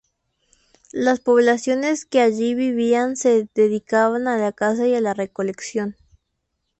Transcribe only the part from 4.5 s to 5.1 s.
caza y a